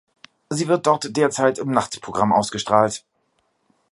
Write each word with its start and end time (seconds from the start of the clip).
Sie 0.49 0.67
wird 0.67 0.87
dort 0.87 1.15
derzeit 1.15 1.59
im 1.59 1.69
Nachtprogramm 1.69 2.33
ausgestrahlt. 2.33 3.05